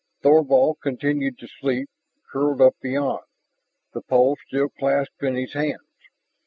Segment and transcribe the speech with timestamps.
[0.23, 1.87] Thorvald continued to sleep,
[2.31, 3.21] curled up beyond,
[3.93, 5.99] the pole still clasped in his hands.